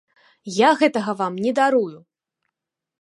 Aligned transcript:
Я 0.53 0.69
гэтага 0.79 1.15
вам 1.19 1.37
не 1.45 1.51
дарую! 1.59 1.99